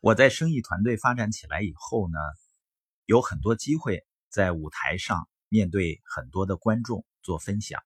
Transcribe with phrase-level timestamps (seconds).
[0.00, 2.18] 我在生意团队发展起来以后呢，
[3.04, 7.82] 有很多机会在舞台上面对很多的观众做分享。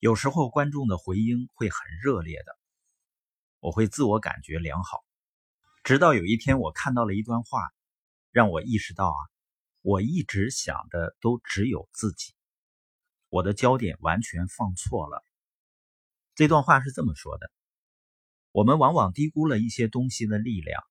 [0.00, 2.56] 有时候观众的回应会很热烈的，
[3.60, 5.04] 我会自我感觉良好。
[5.84, 7.70] 直到有一天，我看到了一段话，
[8.30, 9.20] 让我意识到啊，
[9.82, 12.34] 我一直想的都只有自己，
[13.28, 15.22] 我的焦点完全放错了。
[16.34, 17.50] 这段话是这么说的。
[18.56, 20.82] 我们往往低估了一些东西的力量，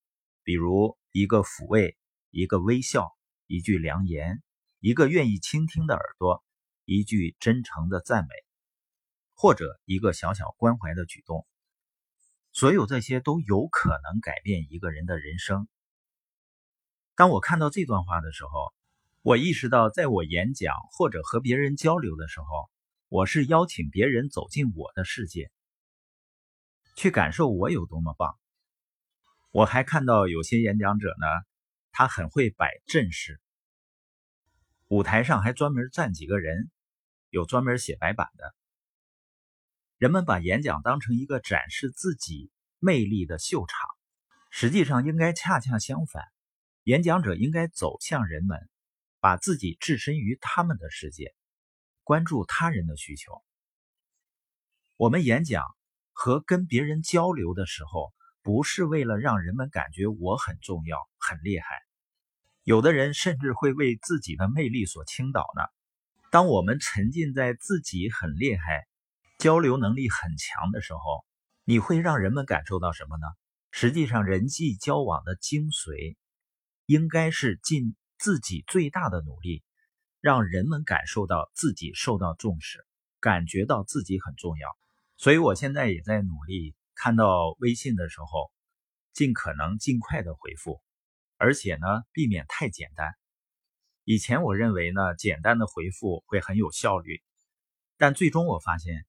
[0.43, 1.97] 比如一个抚慰、
[2.29, 3.09] 一个微笑、
[3.47, 4.43] 一句良言、
[4.79, 6.43] 一个愿意倾听的耳朵、
[6.83, 8.29] 一句真诚的赞美，
[9.33, 11.47] 或者一个小小关怀的举动。
[12.51, 15.67] 所有这些都有可能改变一个人的人生。
[17.15, 18.51] 当我看到这段话的时候，
[19.23, 22.45] 我意识到，在我演讲或者和别人交流的时候，
[23.09, 25.51] 我是邀请别人走进我的世界。
[26.95, 28.37] 去感受我有多么棒。
[29.51, 31.27] 我还看到有些演讲者呢，
[31.91, 33.41] 他很会摆阵势，
[34.87, 36.71] 舞台上还专门站几个人，
[37.29, 38.55] 有专门写白板的。
[39.97, 43.77] 人们把演讲当成一个展示自己魅力的秀场，
[44.49, 46.23] 实际上应该恰恰相反，
[46.83, 48.69] 演讲者应该走向人们，
[49.19, 51.33] 把自己置身于他们的世界，
[52.03, 53.41] 关注他人的需求。
[54.97, 55.63] 我们演讲。
[56.17, 61.67] 和跟别人交流的时候，不是为了让人们感觉我很重要、很厉害。
[62.63, 65.61] 有的人甚至会为自己的魅力所倾倒呢。
[66.31, 68.87] 当我们沉浸在自己很厉害、
[69.37, 71.25] 交流能力很强的时候，
[71.65, 73.27] 你会让人们感受到什么呢？
[73.71, 76.15] 实际上，人际交往的精髓，
[76.85, 79.63] 应该是尽自己最大的努力，
[80.21, 82.85] 让人们感受到自己受到重视，
[83.19, 84.69] 感觉到自己很重要。
[85.17, 88.51] 所以，我现在也在努力，看到微信的时候，
[89.13, 90.81] 尽可能尽快的回复，
[91.37, 93.15] 而且呢，避免太简单。
[94.03, 97.23] 以前我认为呢，简单的回复会很有效率，
[97.97, 99.05] 但最终我发现，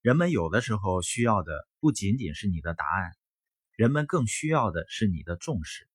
[0.00, 3.10] 人们有的时候需要的不仅仅是你的答案，
[3.74, 5.88] 人们更需要的是你的重视。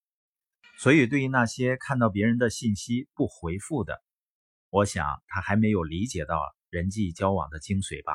[0.78, 4.04] 所以，对于那些看到别人的信息不回复的，
[4.70, 8.14] 我想他还没有理解到人际交往的精髓吧。